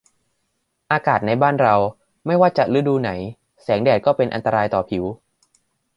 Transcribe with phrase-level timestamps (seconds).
[0.91, 1.75] อากาศในบ้านเรา
[2.25, 3.11] ไม่ว่าจะฤดูไหน
[3.63, 5.03] แสงแดดก็เป็นอันตรายต่อผิว